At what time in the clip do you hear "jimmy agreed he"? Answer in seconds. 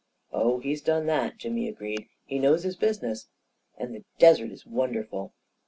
1.37-2.39